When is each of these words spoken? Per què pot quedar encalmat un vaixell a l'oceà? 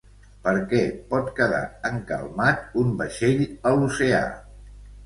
Per 0.45 0.53
què 0.71 0.79
pot 1.11 1.29
quedar 1.41 1.61
encalmat 1.91 2.67
un 2.87 2.99
vaixell 3.05 3.47
a 3.73 3.79
l'oceà? 3.79 4.27